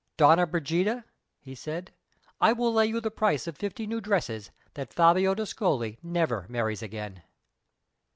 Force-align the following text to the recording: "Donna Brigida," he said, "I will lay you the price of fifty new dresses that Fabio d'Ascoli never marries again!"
"Donna 0.17 0.47
Brigida," 0.47 1.05
he 1.39 1.53
said, 1.53 1.93
"I 2.39 2.53
will 2.53 2.73
lay 2.73 2.87
you 2.87 2.99
the 2.99 3.11
price 3.11 3.45
of 3.45 3.55
fifty 3.55 3.85
new 3.85 4.01
dresses 4.01 4.49
that 4.73 4.95
Fabio 4.95 5.35
d'Ascoli 5.35 5.99
never 6.01 6.47
marries 6.49 6.81
again!" 6.81 7.21